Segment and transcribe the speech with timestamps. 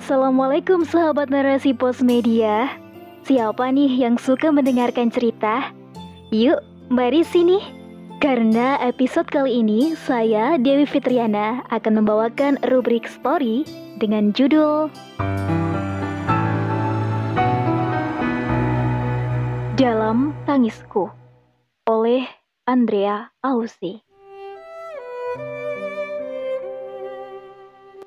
[0.00, 2.72] Assalamualaikum sahabat narasi pos media.
[3.28, 5.76] Siapa nih yang suka mendengarkan cerita?
[6.32, 6.56] Yuk,
[6.88, 7.60] mari sini.
[8.16, 13.68] Karena episode kali ini saya Dewi Fitriana akan membawakan rubrik story
[14.00, 14.88] dengan judul
[19.76, 21.12] Dalam Tangisku
[21.84, 22.24] oleh
[22.64, 24.00] Andrea Ausi.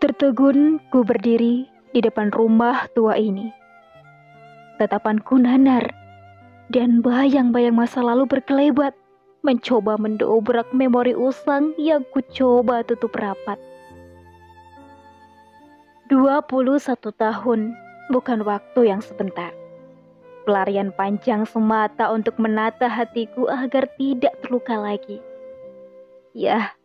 [0.01, 3.53] Tertegun ku berdiri di depan rumah tua ini.
[4.81, 5.93] Tatapanku nanar
[6.73, 8.97] dan bayang-bayang masa lalu berkelebat
[9.45, 13.61] mencoba mendobrak memori usang yang ku coba tutup rapat.
[16.09, 17.59] 21 tahun
[18.09, 19.53] bukan waktu yang sebentar.
[20.43, 25.23] Pelarian panjang semata untuk menata hatiku agar tidak terluka lagi.
[26.35, 26.75] Ya,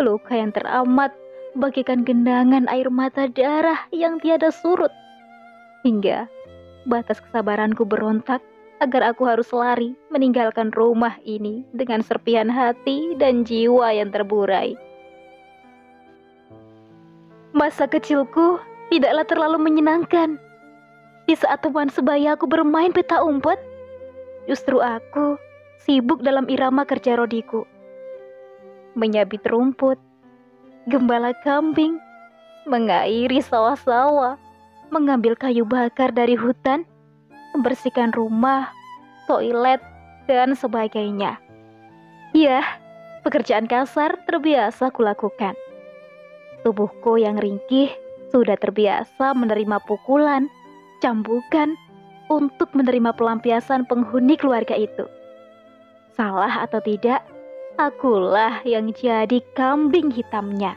[0.00, 1.12] luka yang teramat
[1.56, 4.92] bagikan gendangan air mata darah yang tiada surut.
[5.82, 6.28] Hingga
[6.86, 8.44] batas kesabaranku berontak
[8.84, 14.76] agar aku harus lari meninggalkan rumah ini dengan serpihan hati dan jiwa yang terburai.
[17.56, 18.60] Masa kecilku
[18.92, 20.36] tidaklah terlalu menyenangkan.
[21.26, 23.58] Di saat teman sebaya aku bermain peta umpet,
[24.46, 25.40] justru aku
[25.82, 27.66] sibuk dalam irama kerja rodiku.
[28.94, 29.98] Menyabit rumput,
[30.86, 31.98] gembala kambing,
[32.66, 34.38] mengairi sawah-sawah,
[34.94, 36.86] mengambil kayu bakar dari hutan,
[37.54, 38.70] membersihkan rumah,
[39.26, 39.82] toilet,
[40.30, 41.38] dan sebagainya.
[42.34, 42.62] Ya,
[43.26, 45.58] pekerjaan kasar terbiasa kulakukan.
[46.62, 47.90] Tubuhku yang ringkih
[48.30, 50.50] sudah terbiasa menerima pukulan,
[51.02, 51.74] cambukan,
[52.26, 55.06] untuk menerima pelampiasan penghuni keluarga itu.
[56.18, 57.22] Salah atau tidak,
[57.76, 60.76] akulah yang jadi kambing hitamnya.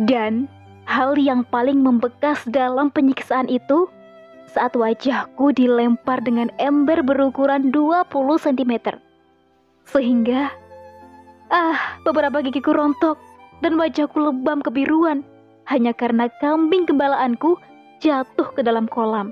[0.00, 0.48] Dan
[0.88, 3.86] hal yang paling membekas dalam penyiksaan itu
[4.50, 8.10] saat wajahku dilempar dengan ember berukuran 20
[8.40, 8.98] cm.
[9.86, 10.50] Sehingga
[11.52, 13.20] ah, beberapa gigiku rontok
[13.60, 15.22] dan wajahku lebam kebiruan
[15.68, 17.60] hanya karena kambing gembalaanku
[18.00, 19.30] jatuh ke dalam kolam.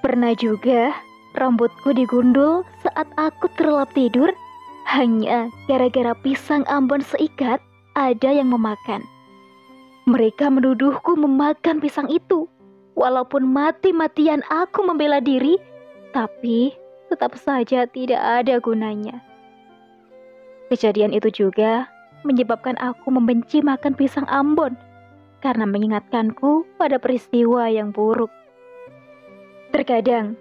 [0.00, 0.92] Pernah juga
[1.34, 2.62] Rambutku digundul
[2.94, 4.30] saat aku terlelap tidur
[4.86, 7.58] hanya gara-gara pisang ambon seikat
[7.98, 9.02] ada yang memakan.
[10.06, 12.46] Mereka menuduhku memakan pisang itu.
[12.94, 15.58] Walaupun mati-matian aku membela diri,
[16.14, 16.70] tapi
[17.10, 19.18] tetap saja tidak ada gunanya.
[20.70, 21.90] Kejadian itu juga
[22.22, 24.78] menyebabkan aku membenci makan pisang ambon
[25.42, 28.30] karena mengingatkanku pada peristiwa yang buruk.
[29.74, 30.38] Terkadang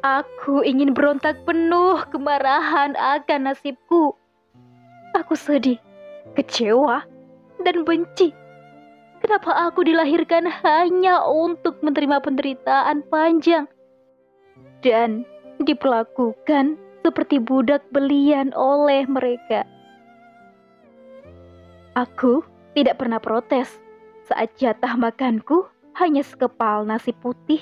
[0.00, 4.16] Aku ingin berontak penuh kemarahan akan nasibku.
[5.12, 5.76] Aku sedih,
[6.32, 7.04] kecewa,
[7.60, 8.32] dan benci.
[9.20, 13.68] Kenapa aku dilahirkan hanya untuk menerima penderitaan panjang
[14.80, 15.28] dan
[15.60, 19.68] diperlakukan seperti budak belian oleh mereka?
[21.92, 22.40] Aku
[22.72, 23.76] tidak pernah protes
[24.24, 25.68] saat jatah makanku
[26.00, 27.60] hanya sekepal nasi putih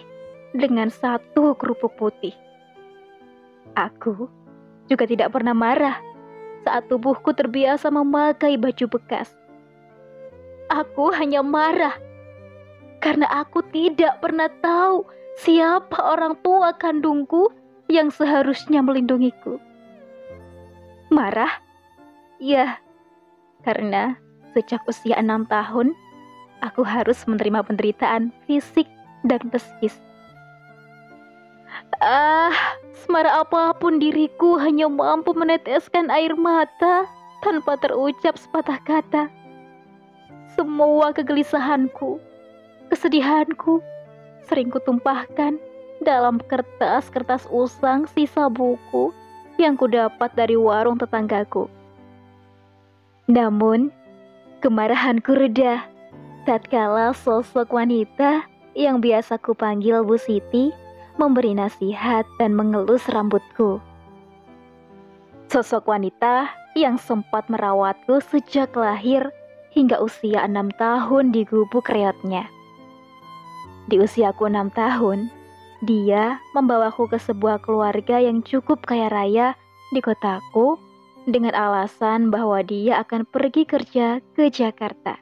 [0.56, 2.32] dengan satu kerupuk putih.
[3.76, 4.28] Aku
[4.88, 6.00] juga tidak pernah marah
[6.64, 9.32] saat tubuhku terbiasa memakai baju bekas.
[10.68, 11.96] Aku hanya marah
[13.00, 15.06] karena aku tidak pernah tahu
[15.38, 17.52] siapa orang tua kandungku
[17.88, 19.56] yang seharusnya melindungiku.
[21.08, 21.64] Marah?
[22.36, 22.78] Ya,
[23.64, 24.14] karena
[24.52, 25.96] sejak usia enam tahun,
[26.60, 28.86] aku harus menerima penderitaan fisik
[29.24, 29.96] dan psikis
[31.96, 32.52] Ah,
[32.92, 37.08] semara apa pun diriku hanya mampu meneteskan air mata
[37.40, 39.32] tanpa terucap sepatah kata.
[40.52, 42.20] Semua kegelisahanku,
[42.92, 43.80] kesedihanku
[44.44, 45.56] sering kutumpahkan
[46.04, 49.10] dalam kertas-kertas usang sisa buku
[49.56, 51.66] yang kudapat dari warung tetanggaku.
[53.26, 53.90] Namun,
[54.60, 55.84] kemarahanku reda
[56.46, 60.72] tatkala sosok wanita yang biasa kupanggil Bu Siti
[61.18, 63.82] memberi nasihat dan mengelus rambutku.
[65.50, 66.48] Sosok wanita
[66.78, 69.34] yang sempat merawatku sejak lahir
[69.74, 72.46] hingga usia enam tahun di gubuk reotnya.
[73.90, 75.32] Di usiaku enam tahun,
[75.82, 79.58] dia membawaku ke sebuah keluarga yang cukup kaya raya
[79.90, 80.78] di kotaku
[81.24, 85.18] dengan alasan bahwa dia akan pergi kerja ke Jakarta.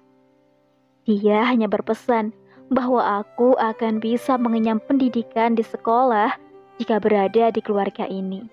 [1.07, 2.35] Dia hanya berpesan
[2.69, 6.35] bahwa aku akan bisa mengenyam pendidikan di sekolah
[6.77, 8.47] jika berada di keluarga ini.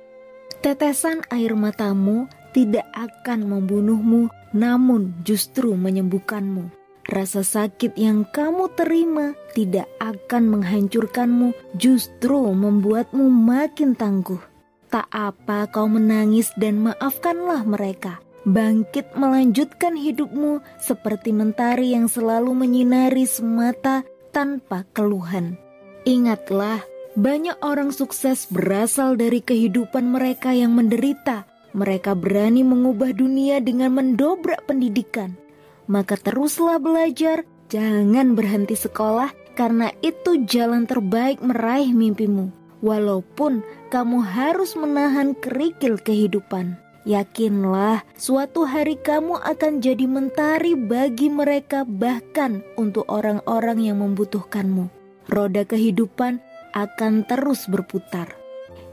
[0.63, 6.71] Tetesan air matamu tidak akan membunuhmu, namun justru menyembuhkanmu.
[7.03, 14.39] rasa sakit yang kamu terima tidak akan menghancurkanmu, justru membuatmu makin tangguh.
[14.87, 18.22] Tak apa kau menangis dan maafkanlah mereka.
[18.43, 24.03] Bangkit melanjutkan hidupmu seperti mentari yang selalu menyinari semata
[24.35, 25.55] tanpa keluhan.
[26.03, 26.83] Ingatlah,
[27.15, 31.47] banyak orang sukses berasal dari kehidupan mereka yang menderita.
[31.71, 35.39] Mereka berani mengubah dunia dengan mendobrak pendidikan
[35.87, 42.51] maka teruslah belajar, jangan berhenti sekolah karena itu jalan terbaik meraih mimpimu.
[42.83, 46.75] Walaupun kamu harus menahan kerikil kehidupan.
[47.03, 54.87] Yakinlah, suatu hari kamu akan jadi mentari bagi mereka, bahkan untuk orang-orang yang membutuhkanmu.
[55.27, 56.39] Roda kehidupan
[56.71, 58.31] akan terus berputar.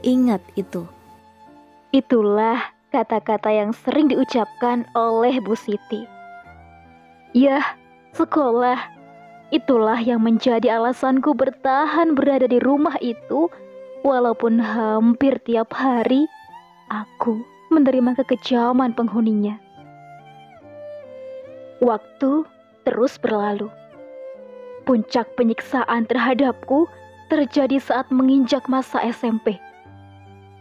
[0.02, 0.90] Ingat itu.
[1.94, 6.02] Itulah kata-kata yang sering diucapkan oleh Bu Siti
[7.30, 7.62] Ya,
[8.18, 8.90] sekolah.
[9.54, 13.46] Itulah yang menjadi alasanku bertahan berada di rumah itu,
[14.02, 16.26] walaupun hampir tiap hari
[16.90, 19.56] aku menerima kekejaman penghuninya.
[21.80, 22.44] Waktu
[22.84, 23.70] terus berlalu.
[24.84, 26.90] Puncak penyiksaan terhadapku
[27.30, 29.56] terjadi saat menginjak masa SMP.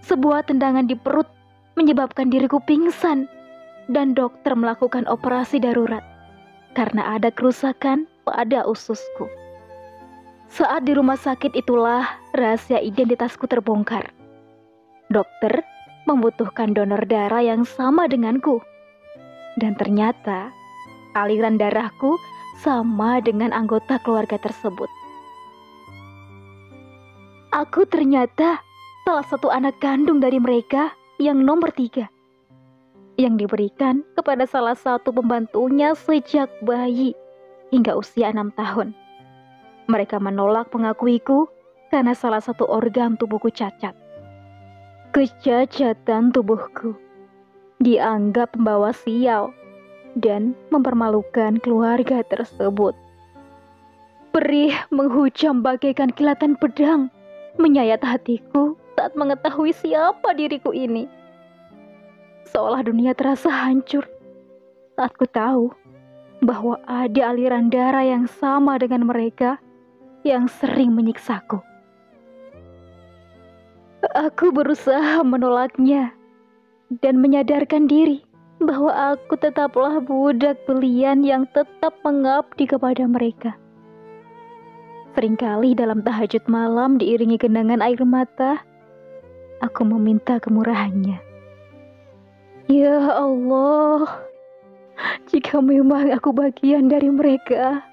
[0.05, 1.27] Sebuah tendangan di perut
[1.75, 3.25] menyebabkan diriku pingsan
[3.89, 6.05] dan dokter melakukan operasi darurat
[6.77, 9.25] karena ada kerusakan pada ususku.
[10.49, 12.05] Saat di rumah sakit itulah
[12.37, 14.13] rahasia identitasku terbongkar.
[15.09, 15.65] Dokter
[16.07, 18.61] membutuhkan donor darah yang sama denganku.
[19.59, 20.53] Dan ternyata
[21.17, 22.15] aliran darahku
[22.63, 24.87] sama dengan anggota keluarga tersebut.
[27.49, 28.61] Aku ternyata
[29.03, 32.07] salah satu anak kandung dari mereka yang nomor tiga
[33.19, 37.11] yang diberikan kepada salah satu pembantunya sejak bayi
[37.67, 38.95] hingga usia enam tahun.
[39.91, 41.51] Mereka menolak mengakuiku
[41.91, 43.91] karena salah satu organ tubuhku cacat.
[45.09, 46.93] Kecacatan tubuhku
[47.81, 49.49] dianggap membawa sial
[50.13, 52.93] dan mempermalukan keluarga tersebut.
[54.29, 57.09] Perih menghujam bagaikan kilatan pedang
[57.57, 61.09] menyayat hatiku saat mengetahui siapa diriku ini
[62.49, 64.05] seolah dunia terasa hancur
[64.93, 65.73] saat ku tahu
[66.45, 69.57] bahwa ada aliran darah yang sama dengan mereka
[70.21, 71.68] yang sering menyiksaku.
[73.99, 76.15] Aku berusaha menolaknya
[77.03, 78.23] dan menyadarkan diri
[78.63, 83.59] bahwa aku tetaplah budak belian yang tetap mengabdi kepada mereka.
[85.19, 88.63] Seringkali dalam tahajud malam diiringi genangan air mata,
[89.59, 91.19] aku meminta kemurahannya.
[92.71, 94.07] Ya Allah,
[95.27, 97.83] jika memang aku bagian dari mereka,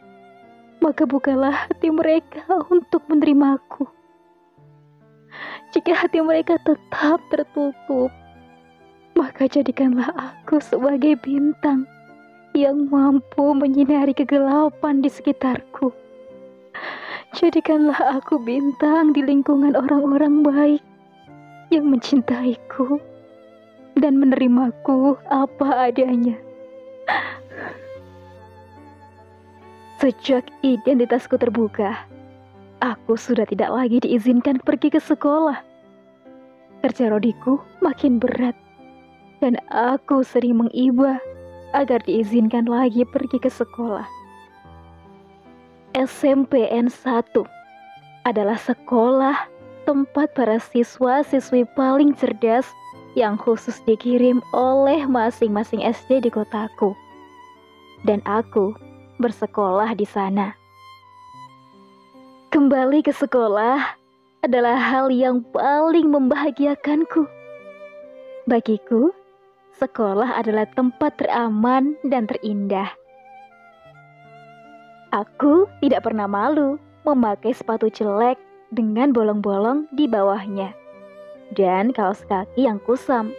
[0.78, 3.95] maka bukalah hati mereka untuk menerimaku.
[5.76, 8.08] Jika hati mereka tetap tertutup,
[9.12, 11.84] maka jadikanlah aku sebagai bintang
[12.56, 15.92] yang mampu menyinari kegelapan di sekitarku.
[17.36, 20.82] Jadikanlah aku bintang di lingkungan orang-orang baik
[21.68, 22.96] yang mencintaiku
[24.00, 26.40] dan menerimaku apa adanya.
[30.00, 32.08] Sejak identitasku terbuka,
[32.80, 35.65] aku sudah tidak lagi diizinkan pergi ke sekolah.
[36.86, 38.54] Kerja rodiku makin berat,
[39.42, 41.18] dan aku sering mengibah
[41.74, 44.06] agar diizinkan lagi pergi ke sekolah.
[45.98, 47.42] SMPN 1
[48.22, 49.34] adalah sekolah
[49.82, 52.70] tempat para siswa-siswi paling cerdas
[53.18, 56.94] yang khusus dikirim oleh masing-masing SD di kotaku.
[58.06, 58.78] Dan aku
[59.18, 60.54] bersekolah di sana.
[62.54, 64.05] Kembali ke sekolah
[64.46, 67.26] adalah hal yang paling membahagiakanku.
[68.46, 69.10] Bagiku,
[69.82, 72.94] sekolah adalah tempat teraman dan terindah.
[75.10, 78.38] Aku tidak pernah malu memakai sepatu jelek
[78.70, 80.74] dengan bolong-bolong di bawahnya
[81.54, 83.30] dan kaos kaki yang kusam.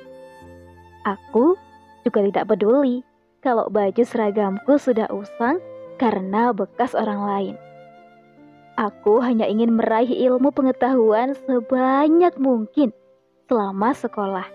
[1.04, 1.56] Aku
[2.04, 3.04] juga tidak peduli
[3.44, 5.60] kalau baju seragamku sudah usang
[6.00, 7.56] karena bekas orang lain.
[8.78, 12.94] Aku hanya ingin meraih ilmu pengetahuan sebanyak mungkin
[13.50, 14.46] selama sekolah.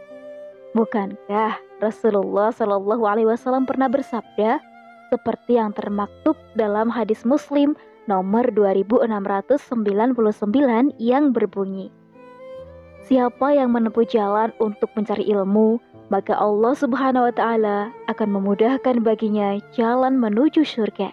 [0.79, 4.63] Bukankah Rasulullah Shallallahu Alaihi Wasallam pernah bersabda
[5.11, 7.75] seperti yang termaktub dalam hadis Muslim
[8.07, 9.69] nomor 2699
[11.03, 11.91] yang berbunyi,
[13.03, 19.59] Siapa yang menempuh jalan untuk mencari ilmu, maka Allah Subhanahu wa taala akan memudahkan baginya
[19.75, 21.11] jalan menuju surga.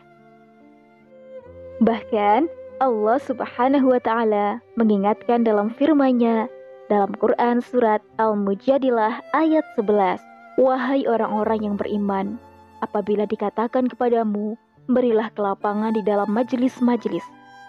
[1.82, 2.46] Bahkan
[2.80, 6.48] Allah Subhanahu wa taala mengingatkan dalam firman-Nya
[6.88, 10.24] dalam Quran surat Al-Mujadilah ayat 11,
[10.56, 12.40] "Wahai orang-orang yang beriman,
[12.80, 14.56] apabila dikatakan kepadamu,
[14.88, 17.22] berilah kelapangan di dalam majelis-majelis,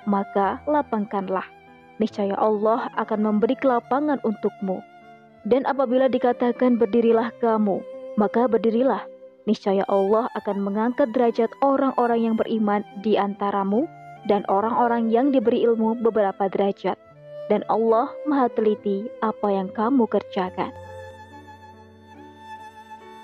[0.06, 1.44] maka lapangkanlah.
[1.98, 4.80] Niscaya Allah akan memberi kelapangan untukmu.
[5.44, 7.82] Dan apabila dikatakan berdirilah kamu,
[8.14, 9.04] maka berdirilah.
[9.44, 13.90] Niscaya Allah akan mengangkat derajat orang-orang yang beriman di antaramu
[14.28, 16.98] dan orang-orang yang diberi ilmu beberapa derajat.
[17.48, 20.70] Dan Allah maha teliti apa yang kamu kerjakan.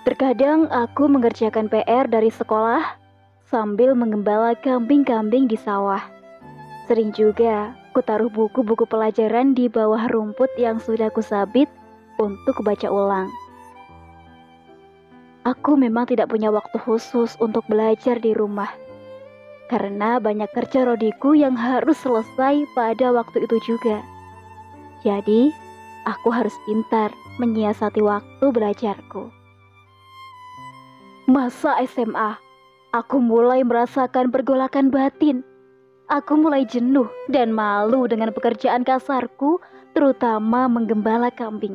[0.02, 2.98] Terkadang aku mengerjakan PR dari sekolah
[3.46, 6.02] sambil mengembala kambing-kambing di sawah.
[6.86, 11.66] Sering juga ku taruh buku-buku pelajaran di bawah rumput yang sudah kusabit
[12.18, 13.30] untuk baca ulang.
[15.46, 18.70] Aku memang tidak punya waktu khusus untuk belajar di rumah
[19.66, 24.02] karena banyak kerja rodiku yang harus selesai pada waktu itu juga.
[25.02, 25.50] Jadi,
[26.06, 27.10] aku harus pintar
[27.42, 29.28] menyiasati waktu belajarku.
[31.26, 32.38] Masa SMA,
[32.94, 35.42] aku mulai merasakan pergolakan batin.
[36.06, 39.58] Aku mulai jenuh dan malu dengan pekerjaan kasarku,
[39.90, 41.74] terutama menggembala kambing.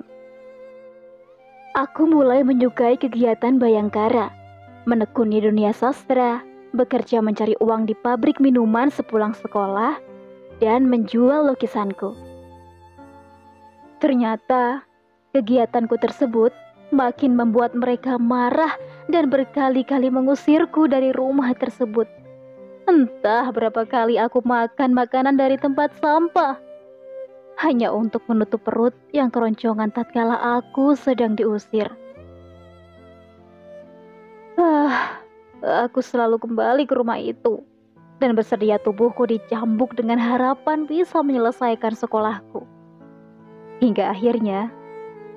[1.76, 4.32] Aku mulai menyukai kegiatan bayangkara,
[4.88, 6.40] menekuni dunia sastra,
[6.72, 10.00] bekerja mencari uang di pabrik minuman sepulang sekolah,
[10.62, 12.14] dan menjual lukisanku.
[14.02, 14.86] Ternyata
[15.34, 16.54] kegiatanku tersebut
[16.92, 18.76] makin membuat mereka marah
[19.08, 22.10] dan berkali-kali mengusirku dari rumah tersebut.
[22.90, 26.72] Entah berapa kali aku makan makanan dari tempat sampah
[27.62, 31.94] hanya untuk menutup perut yang keroncongan tatkala aku sedang diusir.
[34.58, 35.21] Ah,
[35.62, 37.62] Aku selalu kembali ke rumah itu
[38.18, 42.66] dan bersedia tubuhku dicambuk dengan harapan bisa menyelesaikan sekolahku.
[43.78, 44.74] Hingga akhirnya,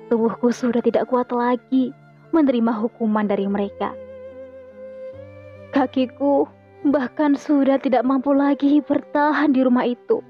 [0.09, 1.93] tubuhku sudah tidak kuat lagi
[2.33, 3.93] menerima hukuman dari mereka.
[5.77, 6.49] Kakiku
[6.89, 10.25] bahkan sudah tidak mampu lagi bertahan di rumah itu.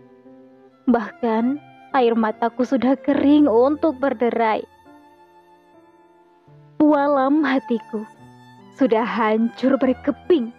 [0.92, 1.60] Bahkan
[1.96, 4.64] air mataku sudah kering untuk berderai.
[6.84, 8.04] Walam hatiku
[8.76, 10.52] sudah hancur berkeping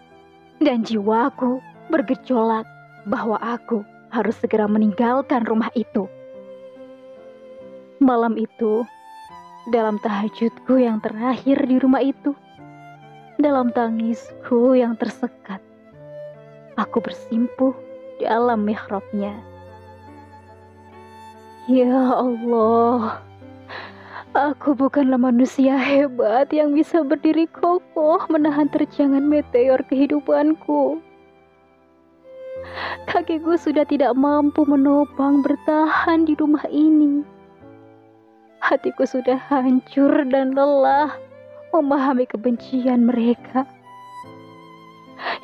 [0.61, 1.61] dan jiwaku
[1.93, 2.65] bergejolak
[3.05, 6.09] bahwa aku harus segera meninggalkan rumah itu.
[8.01, 8.85] Malam itu,
[9.73, 12.33] dalam tahajudku yang terakhir di rumah itu,
[13.37, 15.61] dalam tangisku yang tersekat,
[16.81, 17.77] aku bersimpuh
[18.21, 19.37] dalam mihrabnya.
[21.67, 23.21] Ya Allah,
[24.37, 31.01] Aku bukanlah manusia hebat yang bisa berdiri kokoh menahan terjangan meteor kehidupanku.
[33.09, 37.25] Kakiku sudah tidak mampu menopang bertahan di rumah ini.
[38.61, 41.17] Hatiku sudah hancur dan lelah
[41.73, 43.65] memahami kebencian mereka.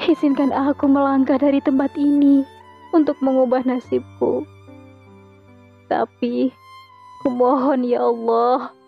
[0.05, 2.45] Izinkan aku melangkah dari tempat ini
[2.93, 4.45] untuk mengubah nasibku.
[5.89, 6.53] Tapi,
[7.25, 8.82] kumohon ya Allah,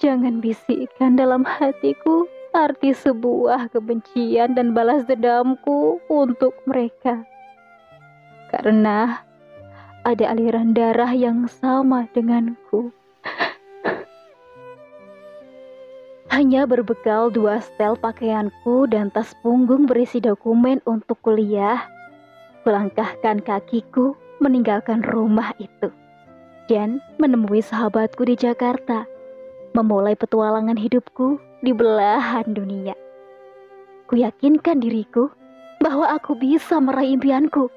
[0.00, 2.24] Jangan bisikkan dalam hatiku
[2.56, 7.20] arti sebuah kebencian dan balas dendamku untuk mereka.
[8.48, 9.20] Karena
[10.08, 12.88] ada aliran darah yang sama denganku.
[16.32, 21.84] Hanya berbekal dua setel pakaianku dan tas punggung berisi dokumen untuk kuliah,
[22.64, 25.92] kulangkahkan kakiku meninggalkan rumah itu
[26.72, 29.19] dan menemui sahabatku di Jakarta
[29.72, 32.96] memulai petualangan hidupku di belahan dunia.
[34.10, 35.30] Ku yakinkan diriku
[35.80, 37.70] bahwa aku bisa meraih impianku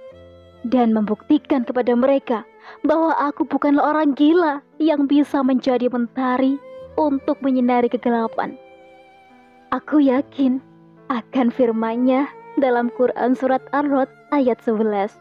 [0.67, 2.47] dan membuktikan kepada mereka
[2.87, 6.57] bahwa aku bukanlah orang gila yang bisa menjadi mentari
[6.95, 8.55] untuk menyinari kegelapan.
[9.73, 10.61] Aku yakin
[11.09, 12.29] akan firman-Nya
[12.61, 15.17] dalam Quran surat Ar-Rod ayat 11.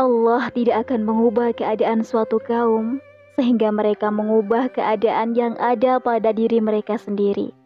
[0.00, 3.04] Allah tidak akan mengubah keadaan suatu kaum
[3.40, 7.56] sehingga mereka mengubah keadaan yang ada pada diri mereka sendiri.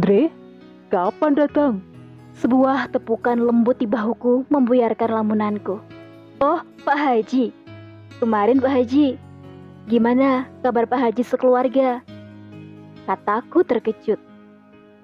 [0.00, 0.32] Dre,
[0.88, 1.84] kapan datang?
[2.40, 5.84] Sebuah tepukan lembut di bahuku membuyarkan lamunanku.
[6.40, 7.52] Oh, Pak Haji.
[8.24, 9.20] Kemarin Pak Haji.
[9.84, 12.00] Gimana kabar Pak Haji sekeluarga?
[13.04, 14.16] Kataku terkejut.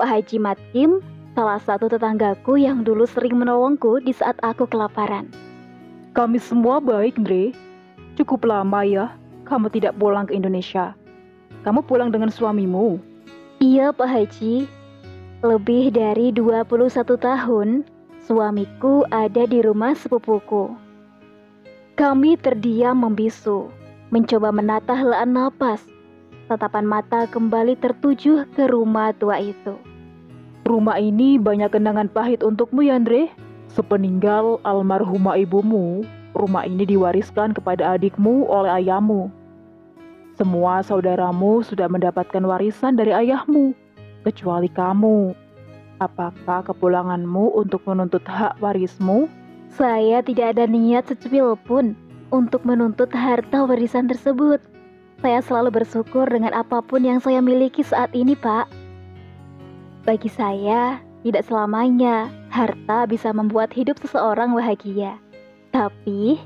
[0.00, 1.04] Pak Haji Matkim
[1.40, 5.24] salah satu tetanggaku yang dulu sering menolongku di saat aku kelaparan.
[6.12, 7.56] Kami semua baik, Dre.
[8.20, 9.16] Cukup lama ya,
[9.48, 10.92] kamu tidak pulang ke Indonesia.
[11.64, 13.00] Kamu pulang dengan suamimu.
[13.56, 14.68] Iya Pak Haji,
[15.40, 16.84] lebih dari 21
[17.16, 17.88] tahun
[18.28, 20.76] suamiku ada di rumah sepupuku.
[21.96, 23.72] Kami terdiam membisu,
[24.12, 25.80] mencoba menata helaan napas.
[26.52, 29.89] Tatapan mata kembali tertuju ke rumah tua itu.
[30.70, 33.26] Rumah ini banyak kenangan pahit untukmu ya, Andre.
[33.74, 39.34] Sepeninggal almarhumah ibumu, rumah ini diwariskan kepada adikmu oleh ayahmu.
[40.38, 43.74] Semua saudaramu sudah mendapatkan warisan dari ayahmu,
[44.22, 45.34] kecuali kamu.
[45.98, 49.26] Apakah kepulanganmu untuk menuntut hak warismu?
[49.74, 51.98] Saya tidak ada niat secuil pun
[52.30, 54.62] untuk menuntut harta warisan tersebut.
[55.18, 58.79] Saya selalu bersyukur dengan apa pun yang saya miliki saat ini, Pak.
[60.00, 65.20] Bagi saya, tidak selamanya harta bisa membuat hidup seseorang bahagia.
[65.76, 66.40] Tapi,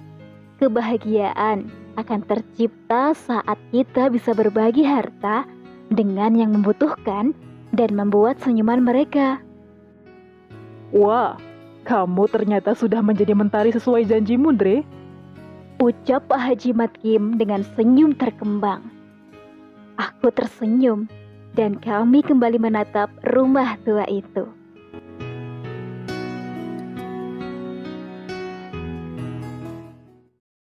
[0.59, 5.47] kebahagiaan akan tercipta saat kita bisa berbagi harta
[5.87, 7.31] dengan yang membutuhkan
[7.71, 9.39] dan membuat senyuman mereka.
[10.91, 11.39] Wah,
[11.87, 14.83] kamu ternyata sudah menjadi mentari sesuai janjimu, Dre.
[15.79, 18.83] Ucap Pak Haji Matkim dengan senyum terkembang.
[19.95, 21.07] Aku tersenyum
[21.55, 24.64] dan kami kembali menatap rumah tua itu.